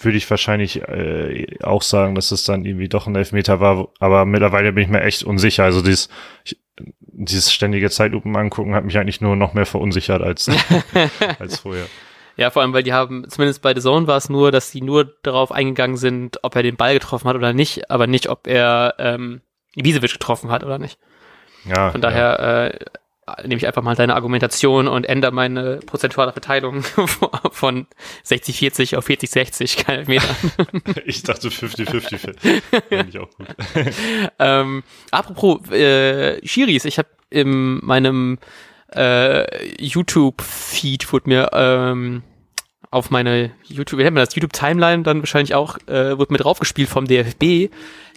[0.00, 4.24] würde ich wahrscheinlich äh, auch sagen, dass es dann irgendwie doch ein Elfmeter war, aber
[4.24, 5.64] mittlerweile bin ich mir echt unsicher.
[5.64, 6.08] Also dieses,
[6.44, 6.58] ich,
[7.12, 10.50] dieses ständige Zeitlupen angucken hat mich eigentlich nur noch mehr verunsichert als,
[11.38, 11.86] als vorher.
[12.36, 14.80] Ja, vor allem, weil die haben, zumindest bei The Zone war es nur, dass die
[14.80, 18.46] nur darauf eingegangen sind, ob er den Ball getroffen hat oder nicht, aber nicht, ob
[18.46, 19.42] er ähm,
[19.76, 20.98] Ibisevic getroffen hat oder nicht.
[21.64, 22.66] Ja, Von daher ja.
[22.66, 22.78] äh,
[23.44, 26.82] nehme ich einfach mal deine Argumentation und ändere meine prozentuale Verteilung
[27.52, 27.86] von
[28.26, 30.34] 60-40 auf 40-60 kein Meter.
[31.04, 32.18] ich dachte 50-50
[32.88, 33.46] Finde ich auch gut.
[34.38, 38.38] ähm, apropos äh, Shiris, ich habe in meinem
[38.94, 42.22] äh, YouTube-Feed wurde mir ähm,
[42.92, 46.88] auf meine YouTube, wie nennt man das, YouTube-Timeline dann wahrscheinlich auch, äh, wurde mir draufgespielt
[46.88, 47.72] vom DFB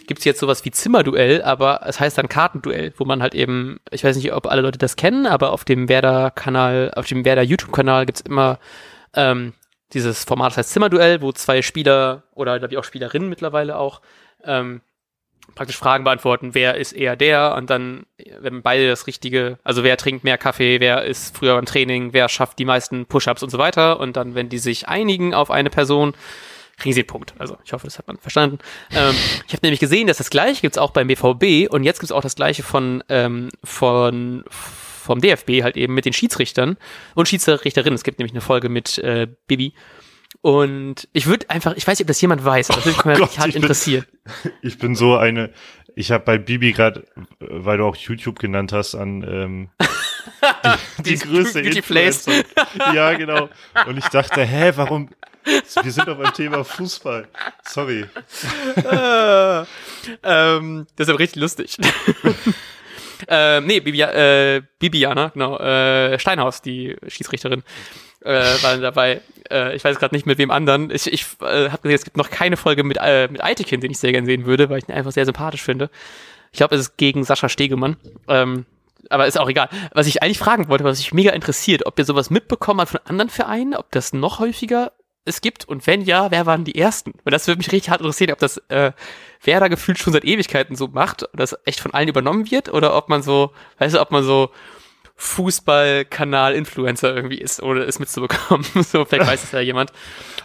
[0.06, 3.80] gibt es jetzt sowas wie Zimmerduell, aber es heißt dann Kartenduell, wo man halt eben,
[3.90, 7.42] ich weiß nicht, ob alle Leute das kennen, aber auf dem Werder-Kanal, auf dem Werder
[7.42, 8.58] YouTube-Kanal gibt es immer
[9.14, 9.52] ähm,
[9.92, 14.00] dieses Format, das heißt Zimmerduell, wo zwei Spieler oder glaube ich auch Spielerinnen mittlerweile auch
[14.44, 14.80] ähm,
[15.54, 18.06] praktisch Fragen beantworten, wer ist eher der und dann,
[18.40, 22.28] wenn beide das Richtige, also wer trinkt mehr Kaffee, wer ist früher beim Training, wer
[22.28, 25.70] schafft die meisten Push-Ups und so weiter und dann, wenn die sich einigen auf eine
[25.70, 26.14] Person,
[26.76, 27.34] kriegen sie einen Punkt.
[27.38, 28.58] Also ich hoffe, das hat man verstanden.
[28.94, 29.14] Ähm,
[29.46, 32.20] ich habe nämlich gesehen, dass das gleiche gibt's auch beim BVB und jetzt gibt's auch
[32.20, 36.76] das gleiche von, ähm, von vom DFB halt eben mit den Schiedsrichtern
[37.14, 37.94] und Schiedsrichterinnen.
[37.94, 39.72] Es gibt nämlich eine Folge mit äh, Bibi.
[40.46, 43.18] Und ich würde einfach, ich weiß nicht, ob das jemand weiß, aber das würde mich
[43.18, 44.06] oh Gott, hart ich interessieren.
[44.44, 45.50] Bin, ich bin so eine,
[45.96, 47.04] ich habe bei Bibi gerade,
[47.40, 49.68] weil du auch YouTube genannt hast, an ähm,
[50.98, 52.44] die, die, die größte Influencer.
[52.94, 53.48] Ja, genau.
[53.88, 55.08] Und ich dachte, hä, warum,
[55.82, 57.26] wir sind doch beim Thema Fußball.
[57.64, 58.06] Sorry.
[58.76, 59.64] äh,
[60.22, 61.76] ähm, das ist aber richtig lustig.
[63.26, 67.64] äh, nee, Bibia, äh, Bibiana, genau, äh, Steinhaus, die Schiedsrichterin,
[68.26, 69.20] äh, waren dabei.
[69.50, 70.90] Äh, ich weiß gerade nicht mit wem anderen.
[70.90, 73.90] Ich, ich äh, habe gesehen, es gibt noch keine Folge mit, äh, mit Eitekin, den
[73.90, 75.90] ich sehr gerne sehen würde, weil ich ihn einfach sehr sympathisch finde.
[76.52, 77.96] Ich glaube, es ist gegen Sascha Stegemann.
[78.28, 78.66] Ähm,
[79.08, 79.68] aber ist auch egal.
[79.92, 83.00] Was ich eigentlich fragen wollte, was mich mega interessiert, ob ihr sowas mitbekommen habt von
[83.04, 84.92] anderen Vereinen, ob das noch häufiger
[85.24, 87.10] es gibt und wenn ja, wer waren die ersten?
[87.24, 88.92] Und das würde mich richtig hart interessieren, ob das äh,
[89.42, 92.72] wer da gefühlt schon seit Ewigkeiten so macht und das echt von allen übernommen wird
[92.72, 94.50] oder ob man so, weißt du, ob man so
[95.16, 98.66] Fußballkanal-Influencer irgendwie ist oder es mitzubekommen.
[98.82, 99.92] so, vielleicht weiß es ja jemand.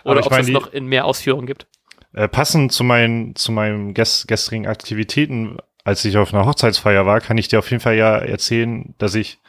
[0.04, 1.68] Oder ob es noch in mehr Ausführungen gibt.
[2.14, 7.38] Äh, passend zu meinen, zu meinen gestrigen Aktivitäten, als ich auf einer Hochzeitsfeier war, kann
[7.38, 9.40] ich dir auf jeden Fall ja erzählen, dass ich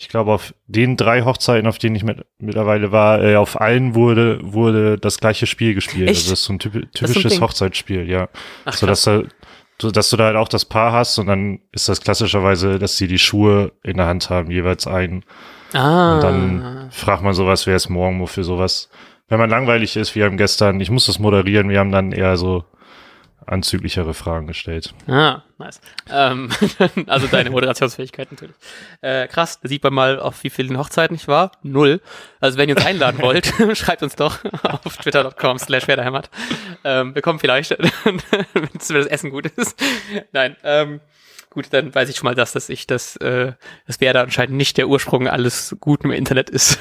[0.00, 3.94] ich glaube, auf den drei Hochzeiten, auf denen ich mit, mittlerweile war, äh, auf allen
[3.94, 6.08] wurde, wurde das gleiche Spiel gespielt.
[6.08, 6.20] Echt?
[6.20, 8.30] Also das ist so ein typ, typisches Hochzeitsspiel, ja.
[8.64, 9.24] Ach, so, dass, da,
[9.82, 13.06] dass du da halt auch das Paar hast und dann ist das klassischerweise, dass sie
[13.06, 15.24] die Schuhe in der Hand haben, jeweils einen.
[15.72, 16.14] Ah.
[16.14, 18.90] Und dann fragt man sowas, wer ist morgen für sowas.
[19.28, 22.36] Wenn man langweilig ist, wir haben gestern, ich muss das moderieren, wir haben dann eher
[22.36, 22.64] so
[23.50, 24.94] anzüglichere Fragen gestellt.
[25.08, 25.80] Ah, nice.
[26.08, 26.50] Ähm,
[27.06, 28.54] also deine Moderationsfähigkeit natürlich.
[29.00, 31.52] Äh, krass, da sieht man mal, auf wie vielen Hochzeiten ich war.
[31.62, 32.00] Null.
[32.40, 36.30] Also wenn ihr uns einladen wollt, schreibt uns doch auf twitter.com slash werderheimat.
[36.84, 37.70] Ähm, wir kommen vielleicht,
[38.04, 38.20] wenn
[38.72, 39.76] das Essen gut ist.
[40.32, 40.56] Nein.
[40.62, 41.00] Ähm,
[41.50, 43.52] gut, dann weiß ich schon mal, dass, dass ich das, äh,
[43.86, 46.78] das da anscheinend nicht der Ursprung alles Guten im Internet ist.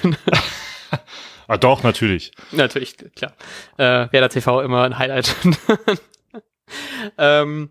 [1.47, 2.31] ah, doch, natürlich.
[2.51, 3.33] Natürlich, klar.
[3.77, 5.35] Äh, Werder TV immer ein Highlight.
[7.17, 7.69] ähm,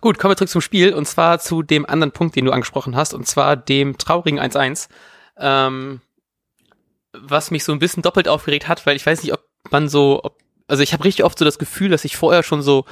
[0.00, 2.96] gut, kommen wir zurück zum Spiel und zwar zu dem anderen Punkt, den du angesprochen
[2.96, 4.88] hast, und zwar dem traurigen 1-1.
[5.38, 6.00] Ähm,
[7.12, 10.20] was mich so ein bisschen doppelt aufgeregt hat, weil ich weiß nicht, ob man so,
[10.22, 12.84] ob, also ich habe richtig oft so das Gefühl, dass ich vorher schon so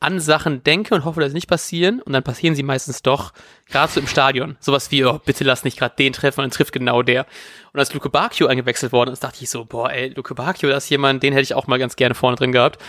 [0.00, 3.32] an Sachen denke und hoffe, dass sie nicht passieren und dann passieren sie meistens doch,
[3.66, 4.56] gerade so im Stadion.
[4.58, 7.26] Sowas wie, oh, bitte lass nicht gerade den treffen und dann trifft genau der.
[7.74, 10.84] Und als Luke Bacchio eingewechselt worden ist, dachte ich so, boah, ey, Luke Bacchio, das
[10.84, 12.82] ist jemand, den hätte ich auch mal ganz gerne vorne drin gehabt.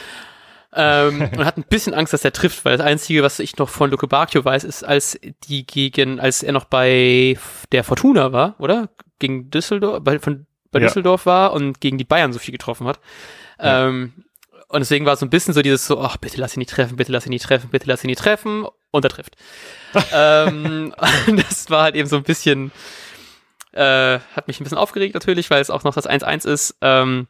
[0.74, 3.70] Ähm, und hat ein bisschen Angst, dass er trifft, weil das Einzige, was ich noch
[3.70, 7.38] von Luke Bacchio weiß, ist, als die gegen, als er noch bei
[7.72, 8.90] der Fortuna war, oder?
[9.20, 10.88] Gegen Düsseldorf, bei, von, bei ja.
[10.88, 13.00] Düsseldorf war und gegen die Bayern so viel getroffen hat.
[13.60, 13.88] Ja.
[13.88, 14.14] Ähm,
[14.72, 16.70] und deswegen war es so ein bisschen so dieses so, ach, bitte lass ihn nicht
[16.70, 18.66] treffen, bitte lass ihn nicht treffen, bitte lass ihn nicht treffen.
[18.92, 19.36] Und er trifft.
[20.14, 20.94] ähm,
[21.28, 22.72] das war halt eben so ein bisschen,
[23.74, 26.78] äh, hat mich ein bisschen aufgeregt natürlich, weil es auch noch das 1-1 ist.
[26.82, 27.28] Ähm,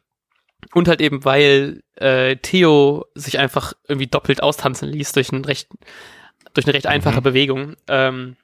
[0.74, 5.68] und halt eben, weil äh, Theo sich einfach irgendwie doppelt austanzen ließ durch, ein recht,
[6.54, 7.24] durch eine recht einfache mhm.
[7.24, 7.76] Bewegung.
[7.88, 8.36] Ähm,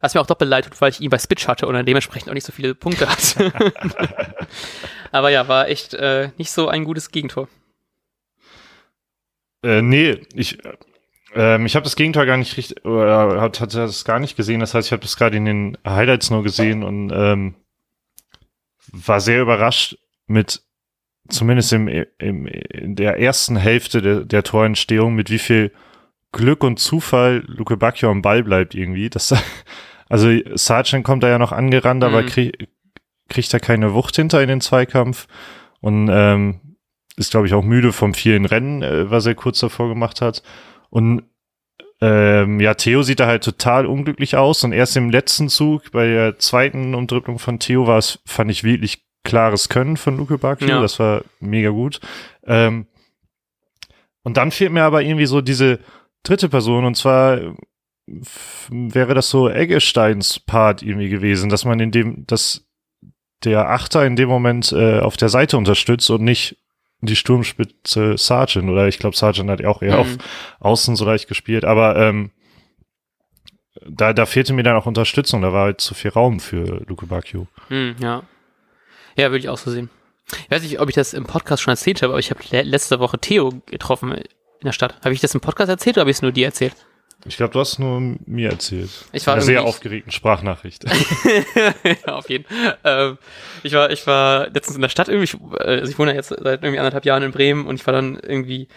[0.00, 2.30] was mir auch doppelt leid tut, weil ich ihn bei Spitch hatte und dann dementsprechend
[2.30, 3.52] auch nicht so viele Punkte hatte.
[5.12, 7.48] Aber ja, war echt äh, nicht so ein gutes Gegentor.
[9.62, 10.58] Äh, nee, ich,
[11.34, 14.60] ähm, ich habe das Gegentor gar nicht richtig, oder hat, hat das gar nicht gesehen.
[14.60, 17.54] Das heißt, ich habe das gerade in den Highlights nur gesehen und ähm,
[18.92, 20.62] war sehr überrascht mit,
[21.28, 21.88] zumindest im,
[22.18, 25.72] im, in der ersten Hälfte der, der Torentstehung, mit wie viel
[26.32, 29.10] Glück und Zufall Luke Bacchio am Ball bleibt irgendwie.
[29.10, 29.34] Das,
[30.08, 32.06] also Sargent kommt da ja noch angerannt, mhm.
[32.06, 32.68] aber krieg,
[33.28, 35.26] kriegt da keine Wucht hinter in den Zweikampf
[35.80, 36.60] und ähm,
[37.16, 40.42] ist, glaube ich, auch müde vom vielen Rennen, äh, was er kurz davor gemacht hat.
[40.90, 41.24] Und
[42.00, 46.06] ähm, ja, Theo sieht da halt total unglücklich aus und erst im letzten Zug, bei
[46.06, 50.68] der zweiten Umdrückung von Theo war es, fand ich wirklich klares Können von Luke Bacchio.
[50.68, 50.80] Ja.
[50.80, 52.00] Das war mega gut.
[52.44, 52.86] Ähm,
[54.22, 55.80] und dann fehlt mir aber irgendwie so diese
[56.22, 57.38] dritte Person und zwar
[58.70, 62.66] wäre das so Eggesteins Part irgendwie gewesen, dass man in dem, dass
[63.44, 66.56] der Achter in dem Moment äh, auf der Seite unterstützt und nicht
[67.00, 70.00] die Sturmspitze Sargent oder ich glaube Sargent hat ja auch eher mhm.
[70.00, 70.08] auf
[70.60, 72.30] Außen so leicht gespielt, aber ähm,
[73.86, 77.06] da, da fehlte mir dann auch Unterstützung, da war halt zu viel Raum für Luke
[77.06, 77.46] Bacchio.
[77.68, 78.22] Mhm, ja.
[79.18, 79.90] Ja, würde ich auch so sehen.
[80.44, 83.00] Ich weiß nicht, ob ich das im Podcast schon erzählt habe, aber ich habe letzte
[83.00, 84.24] Woche Theo getroffen in
[84.64, 84.94] der Stadt.
[85.02, 86.74] Habe ich das im Podcast erzählt oder habe ich es nur dir erzählt?
[87.24, 88.90] Ich glaube, du hast nur mir erzählt.
[89.12, 90.84] Ich war eine sehr aufgeregten Sprachnachricht.
[92.06, 92.78] ja, auf jeden Fall.
[92.84, 93.18] Ähm,
[93.64, 96.78] ich war, ich war letztens in der Stadt irgendwie, also ich wohne jetzt seit irgendwie
[96.78, 98.68] anderthalb Jahren in Bremen und ich war dann irgendwie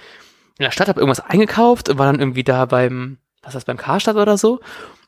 [0.58, 3.66] in der Stadt, habe irgendwas eingekauft und war dann irgendwie da beim, was ist das,
[3.66, 4.60] beim Karstadt oder so.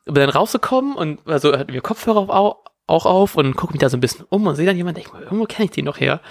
[0.06, 3.80] Und bin dann rausgekommen und also hatten wir Kopfhörer auch, auch auf und gucke mich
[3.80, 6.00] da so ein bisschen um und sehe dann jemanden, denke irgendwo kenne ich den noch
[6.00, 6.22] her.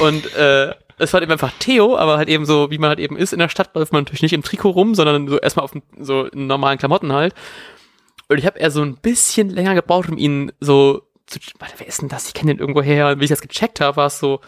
[0.00, 3.16] Und äh, es war eben einfach Theo, aber halt eben so, wie man halt eben
[3.16, 5.72] ist in der Stadt, läuft man natürlich nicht im Trikot rum, sondern so erstmal auf
[5.98, 7.34] so normalen Klamotten halt.
[8.28, 11.86] Und ich habe eher so ein bisschen länger gebraucht, um ihn so zu, warte, wer
[11.86, 12.28] ist denn das?
[12.28, 13.08] Ich kenne den irgendwo her.
[13.08, 14.40] Und wie ich das gecheckt habe, war es so,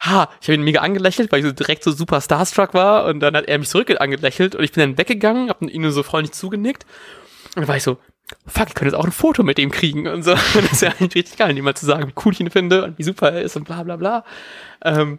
[0.00, 3.20] ha, ich habe ihn mega angelächelt, weil ich so direkt so super starstruck war und
[3.20, 6.02] dann hat er mich zurück angelächelt und ich bin dann weggegangen, hab ihn nur so
[6.02, 6.84] freundlich zugenickt
[7.56, 7.98] und dann war ich so,
[8.46, 10.34] fuck, ich könnte jetzt auch ein Foto mit ihm kriegen und so.
[10.54, 12.98] Das ist ja eigentlich richtig geil, mal zu sagen, wie cool ich ihn finde und
[12.98, 14.24] wie super er ist und bla bla bla.
[14.84, 15.18] Ähm,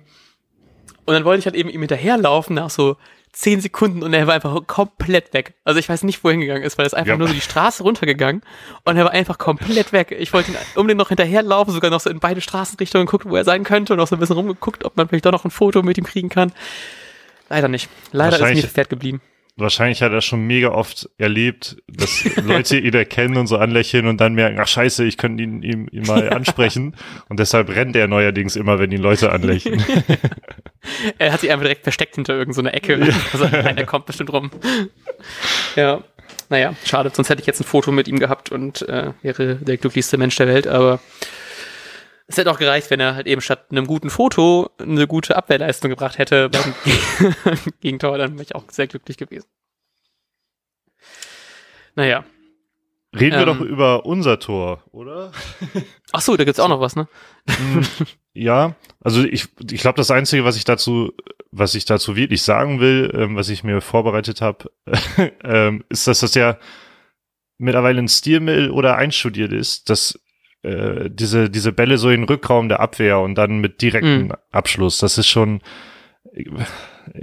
[1.05, 2.97] und dann wollte ich halt eben ihm hinterherlaufen nach so
[3.31, 5.53] zehn Sekunden und er war einfach komplett weg.
[5.63, 7.17] Also ich weiß nicht, wohin gegangen ist, weil er ist einfach ja.
[7.17, 8.41] nur so die Straße runtergegangen
[8.85, 10.15] und er war einfach komplett weg.
[10.17, 13.35] Ich wollte ihn um den noch hinterherlaufen, sogar noch so in beide Straßenrichtungen gucken, wo
[13.35, 15.51] er sein könnte und auch so ein bisschen rumgeguckt, ob man vielleicht doch noch ein
[15.51, 16.51] Foto mit ihm kriegen kann.
[17.49, 17.89] Leider nicht.
[18.11, 19.21] Leider ist mir fährt geblieben
[19.59, 24.19] wahrscheinlich hat er schon mega oft erlebt, dass Leute ihn erkennen und so anlächeln und
[24.19, 26.95] dann merken, ach scheiße, ich könnte ihn, ihm, ihm mal ansprechen.
[27.27, 29.83] Und deshalb rennt er neuerdings immer, wenn ihn Leute anlächeln.
[31.17, 33.05] er hat sich einfach direkt versteckt hinter irgendeiner so Ecke.
[33.05, 33.15] Ja.
[33.33, 34.49] Also, nein, er kommt bestimmt rum.
[35.75, 36.03] Ja,
[36.49, 39.77] naja, schade, sonst hätte ich jetzt ein Foto mit ihm gehabt und äh, wäre der
[39.77, 40.99] glücklichste Mensch der Welt, aber
[42.29, 45.89] es hätte auch gereicht, wenn er halt eben statt einem guten Foto eine gute Abwehrleistung
[45.89, 46.75] gebracht hätte beim
[47.81, 49.47] Gegentor, dann wäre ich auch sehr glücklich gewesen.
[51.95, 52.23] Naja.
[53.19, 55.31] Reden ähm, wir doch über unser Tor, oder?
[56.11, 57.07] Ach so, da gibt's auch noch was, ne?
[57.49, 57.81] Hm,
[58.33, 61.11] ja, also ich, ich glaube, das Einzige, was ich dazu,
[61.49, 64.71] was ich dazu wirklich sagen will, ähm, was ich mir vorbereitet habe,
[65.43, 66.59] ähm, ist, dass das ja
[67.57, 70.19] mittlerweile ein Stilmittel oder einstudiert ist, dass
[70.63, 74.33] äh, diese, diese Bälle so in den Rückraum der Abwehr und dann mit direktem mm.
[74.51, 74.97] Abschluss.
[74.99, 75.61] Das ist schon,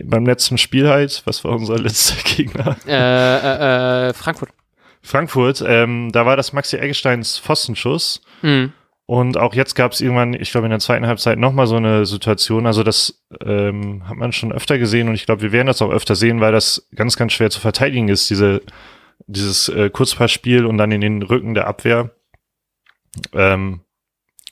[0.05, 2.77] beim letzten Spiel halt, was war unser letzter Gegner?
[2.87, 4.51] Äh, äh, äh, Frankfurt.
[5.03, 8.23] Frankfurt, ähm, da war das Maxi Eggesteins Pfostenschuss.
[8.43, 8.73] Mhm.
[9.09, 12.07] Und auch jetzt gab es irgendwann, ich glaube in der zweiten Halbzeit nochmal so eine
[12.07, 12.67] Situation.
[12.67, 15.91] Also das ähm, hat man schon öfter gesehen und ich glaube, wir werden das auch
[15.91, 18.63] öfter sehen, weil das ganz, ganz schwer zu verteidigen ist, diese,
[19.29, 22.11] dieses äh, Kurzpassspiel und dann in den Rücken der Abwehr.
[23.33, 23.81] Ähm,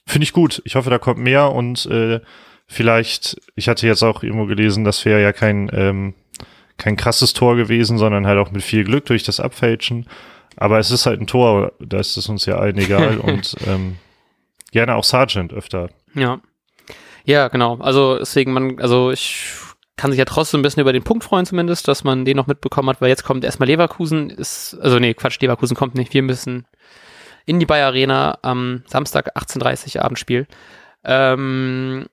[0.07, 0.63] Finde ich gut.
[0.65, 2.21] Ich hoffe, da kommt mehr und äh,
[2.67, 6.15] vielleicht, ich hatte jetzt auch irgendwo gelesen, das wäre ja kein, ähm,
[6.77, 10.07] kein krasses Tor gewesen, sondern halt auch mit viel Glück durch das Abfälschen.
[10.57, 13.97] Aber es ist halt ein Tor, da ist es uns ja allen egal und ähm,
[14.73, 15.89] gerne auch Sergeant öfter.
[16.15, 16.41] Ja.
[17.25, 17.79] Ja, genau.
[17.79, 19.47] Also deswegen, man, also ich
[19.97, 22.47] kann sich ja trotzdem ein bisschen über den Punkt freuen zumindest, dass man den noch
[22.47, 26.13] mitbekommen hat, weil jetzt kommt erstmal Leverkusen, ist, also nee, Quatsch, Leverkusen kommt nicht.
[26.13, 26.67] Wir müssen
[27.47, 30.47] in die Bayer Arena am Samstag 18.30 Abendspiel.
[31.05, 32.07] Ähm,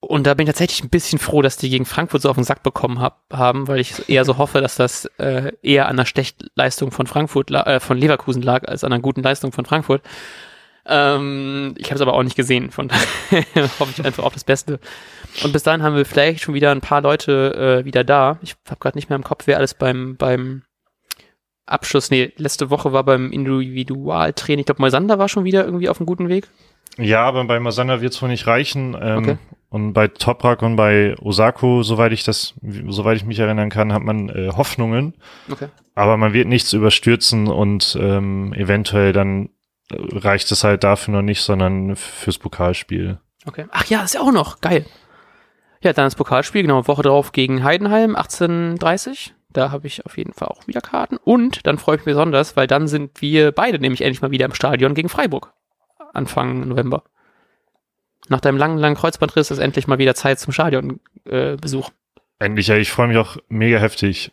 [0.00, 2.44] und da bin ich tatsächlich ein bisschen froh, dass die gegen Frankfurt so auf den
[2.44, 6.04] Sack bekommen hab, haben, weil ich eher so hoffe, dass das äh, eher an der
[6.04, 10.02] Stechleistung von Frankfurt, äh, von Leverkusen lag, als an einer guten Leistung von Frankfurt.
[10.88, 13.44] Ähm, ich habe es aber auch nicht gesehen, von daher
[13.80, 14.78] hoffe ich einfach auf das Beste.
[15.42, 18.38] Und bis dahin haben wir vielleicht schon wieder ein paar Leute äh, wieder da.
[18.42, 20.62] Ich habe gerade nicht mehr im Kopf, wer alles beim, beim
[21.66, 26.00] Abschluss, nee, letzte Woche war beim Individualtraining, ich glaube, Moisander war schon wieder irgendwie auf
[26.00, 26.48] einem guten Weg.
[26.98, 28.96] Ja, aber bei Masanda wird es wohl nicht reichen.
[29.00, 29.38] Ähm, okay.
[29.68, 32.54] Und bei Toprak und bei Osako, soweit ich das,
[32.88, 35.14] soweit ich mich erinnern kann, hat man äh, Hoffnungen.
[35.50, 35.68] Okay.
[35.94, 39.50] Aber man wird nichts überstürzen und ähm, eventuell dann
[39.90, 43.18] äh, reicht es halt dafür noch nicht, sondern fürs Pokalspiel.
[43.44, 43.66] Okay.
[43.70, 44.60] Ach ja, ist ja auch noch.
[44.60, 44.86] Geil.
[45.82, 49.34] Ja, dann das Pokalspiel, genau, Woche drauf gegen Heidenheim, 1830.
[49.56, 51.16] Da habe ich auf jeden Fall auch wieder Karten.
[51.16, 54.44] Und dann freue ich mich besonders, weil dann sind wir beide nämlich endlich mal wieder
[54.44, 55.54] im Stadion gegen Freiburg.
[56.12, 57.04] Anfang November.
[58.28, 61.88] Nach deinem langen, langen Kreuzbandriss ist endlich mal wieder Zeit zum Stadionbesuch.
[61.88, 64.32] Äh, endlich, ja, ich freue mich auch mega heftig.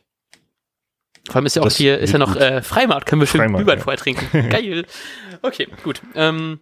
[1.28, 3.48] Vor allem ist ja auch das hier, ist ja noch äh, Freimarkt, können wir schön
[3.54, 3.84] Glühwein ja.
[3.84, 4.28] vorher trinken.
[4.50, 4.86] Geil.
[5.42, 6.02] Okay, gut.
[6.16, 6.60] Ähm,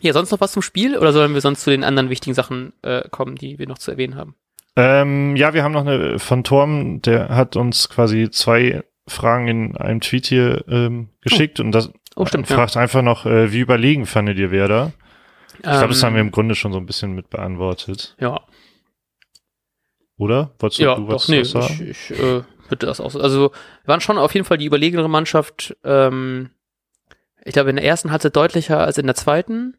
[0.00, 2.72] ja, sonst noch was zum Spiel oder sollen wir sonst zu den anderen wichtigen Sachen
[2.82, 4.34] äh, kommen, die wir noch zu erwähnen haben?
[4.76, 9.76] Ähm, ja, wir haben noch eine von Torm, der hat uns quasi zwei Fragen in
[9.76, 11.64] einem Tweet hier ähm, geschickt oh.
[11.64, 12.80] und das oh, stimmt, fragt ja.
[12.80, 14.92] einfach noch, äh, wie überlegen fandet ihr Werder?
[15.56, 18.16] Ich glaube, das haben wir im ähm, Grunde schon so ein bisschen mit beantwortet.
[18.18, 18.40] Ja.
[20.16, 20.52] Oder?
[20.58, 21.88] Wolltest du, ja, du was doch, nee, sagen?
[21.90, 23.52] Ich, ich äh, würde das auch Also, wir
[23.86, 25.76] waren schon auf jeden Fall die überlegenere Mannschaft.
[25.84, 26.50] Ähm,
[27.44, 29.76] ich glaube, in der ersten Halbzeit deutlicher als in der zweiten.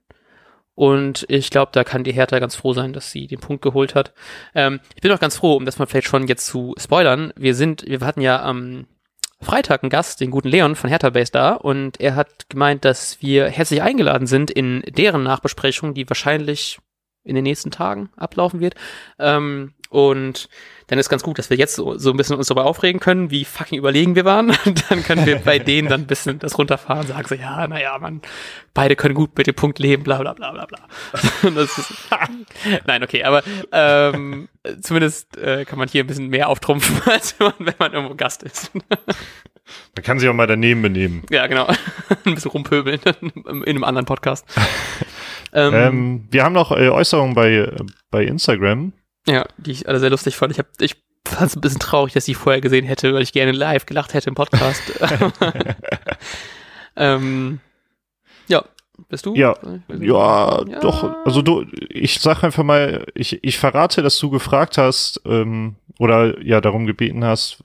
[0.76, 3.94] Und ich glaube, da kann die Hertha ganz froh sein, dass sie den Punkt geholt
[3.94, 4.14] hat.
[4.56, 7.32] Ähm, ich bin auch ganz froh, um das mal vielleicht schon jetzt zu spoilern.
[7.36, 8.88] Wir sind, wir hatten ja am
[9.40, 13.22] Freitag einen Gast, den guten Leon von Hertha Base da, und er hat gemeint, dass
[13.22, 16.80] wir herzlich eingeladen sind in deren Nachbesprechung, die wahrscheinlich
[17.24, 18.76] in den nächsten Tagen ablaufen wird.
[19.20, 20.50] Ähm, und
[20.88, 23.30] dann ist ganz gut, dass wir jetzt so, so ein bisschen uns darüber aufregen können,
[23.32, 24.52] wie fucking überlegen wir waren.
[24.90, 28.22] dann können wir bei denen dann ein bisschen das runterfahren, sagen so, ja, naja, man,
[28.74, 30.80] beide können gut mit dem Punkt leben, bla bla bla bla bla.
[31.62, 31.80] ist,
[32.88, 34.50] Nein, okay, aber ähm,
[34.82, 38.16] zumindest äh, kann man hier ein bisschen mehr auftrumpfen, als wenn man, wenn man irgendwo
[38.16, 38.72] Gast ist.
[38.74, 41.24] Man kann sich auch mal daneben benehmen.
[41.30, 41.68] Ja, genau.
[42.26, 43.00] ein bisschen rumpöbeln
[43.46, 44.46] in einem anderen Podcast.
[45.54, 47.72] ähm, ähm, wir haben noch äh, Äußerungen bei,
[48.10, 48.92] bei Instagram.
[49.28, 50.52] Ja, die ich alle sehr lustig fand.
[50.52, 53.34] Ich, hab, ich fand es ein bisschen traurig, dass ich vorher gesehen hätte, weil ich
[53.34, 54.82] gerne live gelacht hätte im Podcast.
[56.96, 57.60] ähm,
[58.48, 58.64] ja,
[59.10, 59.34] bist du?
[59.34, 59.56] Ja,
[59.88, 61.16] ja, ja, doch.
[61.26, 66.42] Also du, ich sag einfach mal, ich, ich verrate, dass du gefragt hast ähm, oder
[66.44, 67.64] ja darum gebeten hast,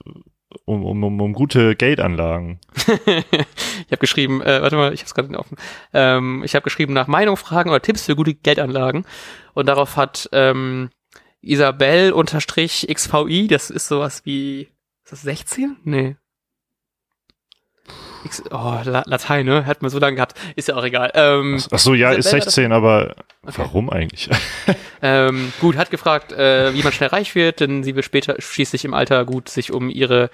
[0.65, 2.59] um, um, um, um gute Geldanlagen.
[3.05, 5.57] ich habe geschrieben, äh, warte mal, ich habe gerade offen.
[5.93, 9.05] Ähm, ich habe geschrieben nach Meinung fragen oder Tipps für gute Geldanlagen
[9.53, 10.89] und darauf hat ähm,
[11.41, 14.69] Isabel unterstrich XVI, das ist sowas wie,
[15.03, 15.77] ist das 16?
[15.83, 16.15] Nee.
[18.25, 19.65] X, oh, Latein, ne?
[19.65, 20.37] Hat man so lange gehabt.
[20.55, 21.11] Ist ja auch egal.
[21.13, 23.53] Ähm, ach, ach so, ja, Isabel ist 16, aber okay.
[23.57, 24.29] warum eigentlich?
[25.01, 28.83] ähm, gut, hat gefragt, äh, wie man schnell reich wird, denn sie will später schließlich
[28.83, 30.29] im Alter gut sich um ihre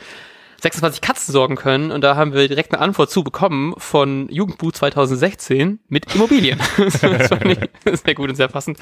[0.61, 1.91] 26 Katzen sorgen können.
[1.91, 6.59] Und da haben wir direkt eine Antwort zu bekommen von Jugendbuch 2016 mit Immobilien.
[6.77, 8.79] das fand ich sehr gut und sehr passend.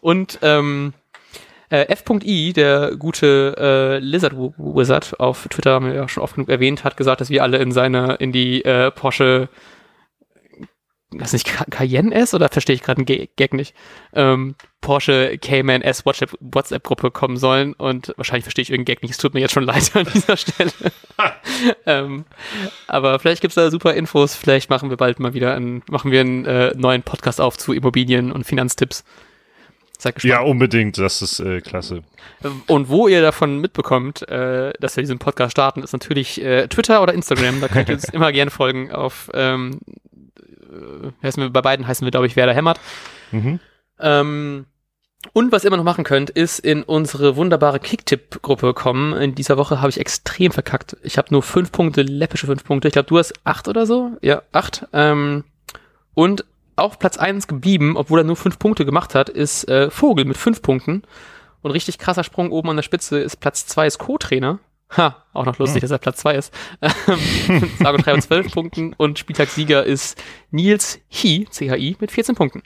[0.00, 0.92] Und ähm,
[1.70, 6.48] äh, F.I, der gute äh, Lizard Wizard auf Twitter, haben wir ja schon oft genug
[6.48, 9.48] erwähnt, hat gesagt, dass wir alle in seine, in die äh, Porsche
[11.18, 13.74] das nicht Cayenne S oder verstehe ich gerade einen Gag nicht?
[14.14, 19.12] Ähm, Porsche Cayman S WhatsApp-Gruppe kommen sollen und wahrscheinlich verstehe ich irgendeinen Gag nicht.
[19.12, 20.72] Es tut mir jetzt schon leid an dieser Stelle.
[21.86, 22.24] ähm,
[22.86, 24.34] aber vielleicht gibt's da super Infos.
[24.34, 27.72] Vielleicht machen wir bald mal wieder einen, machen wir einen äh, neuen Podcast auf zu
[27.72, 29.04] Immobilien und Finanztipps.
[30.04, 30.32] Seid gespannt.
[30.32, 30.98] Ja, unbedingt.
[30.98, 32.02] Das ist äh, klasse.
[32.66, 37.02] Und wo ihr davon mitbekommt, äh, dass wir diesen Podcast starten, ist natürlich äh, Twitter
[37.02, 37.62] oder Instagram.
[37.62, 38.92] Da könnt ihr uns immer gerne folgen.
[38.92, 39.80] Auf ähm,
[41.22, 42.80] äh, wir, bei beiden heißen wir, glaube ich, Werder Hämmert.
[43.32, 43.60] Mhm.
[43.98, 44.66] Ähm,
[45.32, 49.14] und was ihr immer noch machen könnt, ist in unsere wunderbare Kicktipp-Gruppe kommen.
[49.14, 50.98] In dieser Woche habe ich extrem verkackt.
[51.02, 52.88] Ich habe nur fünf Punkte, läppische fünf Punkte.
[52.88, 54.18] Ich glaube, du hast acht oder so.
[54.20, 54.86] Ja, acht.
[54.92, 55.44] Ähm,
[56.12, 56.44] und
[56.76, 60.36] auf Platz eins geblieben, obwohl er nur fünf Punkte gemacht hat, ist äh, Vogel mit
[60.36, 61.02] fünf Punkten.
[61.62, 64.58] Und richtig krasser Sprung oben an der Spitze ist Platz zwei ist Co-Trainer.
[64.96, 65.80] Ha, auch noch lustig, Hm.
[65.82, 66.52] dass er Platz zwei ist.
[66.82, 72.62] Ähm, Sage und schreibe zwölf Punkten und Spieltagssieger ist Nils Hi, CHI, mit 14 Punkten.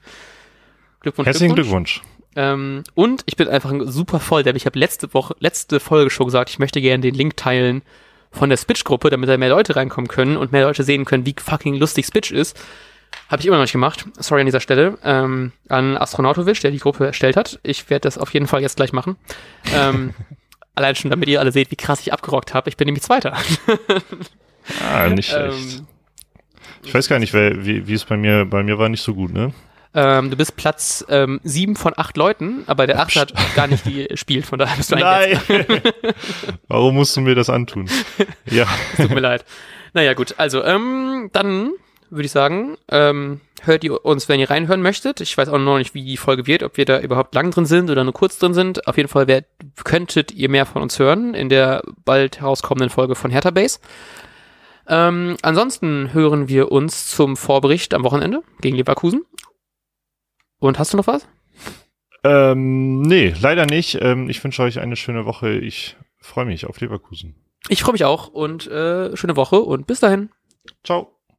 [1.01, 2.01] Glückwunsch, Herzlichen Glückwunsch.
[2.03, 2.19] Glückwunsch.
[2.37, 6.27] Ähm, und ich bin einfach super voll, denn ich habe letzte Woche, letzte Folge schon
[6.27, 7.83] gesagt, ich möchte gerne den Link teilen
[8.31, 11.35] von der Spitch-Gruppe, damit da mehr Leute reinkommen können und mehr Leute sehen können, wie
[11.39, 12.61] fucking lustig Spitch ist.
[13.29, 14.07] Habe ich immer noch nicht gemacht.
[14.19, 14.99] Sorry an dieser Stelle.
[15.05, 17.61] Ähm, an Astronautovic, der die Gruppe erstellt hat.
[17.63, 19.17] Ich werde das auf jeden Fall jetzt gleich machen.
[19.75, 20.15] Ähm,
[20.75, 22.71] allein schon, damit ihr alle seht, wie krass ich abgerockt habe.
[22.71, 23.35] Ich bin nämlich Zweiter.
[24.87, 25.79] Ah, nicht schlecht.
[25.79, 25.87] ähm,
[26.83, 29.15] ich weiß gar nicht, wer, wie, wie es bei mir, bei mir war nicht so
[29.15, 29.55] gut, ne?
[29.95, 33.85] ähm, du bist Platz ähm, sieben von acht Leuten, aber der achte hat gar nicht
[34.09, 35.41] gespielt, von daher bist du Nein!
[36.69, 37.89] Warum musst du mir das antun?
[38.45, 38.67] Ja.
[38.97, 39.45] Tut mir leid.
[39.95, 40.35] Naja, gut.
[40.37, 41.73] Also, ähm, dann
[42.11, 45.21] würde ich sagen, ähm, hört ihr uns, wenn ihr reinhören möchtet.
[45.21, 47.67] Ich weiß auch noch nicht, wie die Folge wird, ob wir da überhaupt lang drin
[47.67, 48.87] sind oder nur kurz drin sind.
[48.87, 49.45] Auf jeden Fall wer,
[49.85, 53.79] könntet ihr mehr von uns hören in der bald herauskommenden Folge von Hertha Base.
[54.87, 59.25] Ähm, ansonsten hören wir uns zum Vorbericht am Wochenende gegen Leverkusen.
[60.59, 61.29] Und hast du noch was?
[62.25, 63.99] Ähm, nee, leider nicht.
[64.01, 65.53] Ähm, ich wünsche euch eine schöne Woche.
[65.53, 67.35] Ich freue mich auf Leverkusen.
[67.69, 70.31] Ich freue mich auch und äh, schöne Woche und bis dahin.
[70.85, 71.18] Ciao.